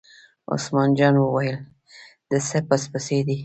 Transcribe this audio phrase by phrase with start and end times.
[0.53, 1.57] عثمان جان وویل:
[2.29, 3.19] د څه پس پسي.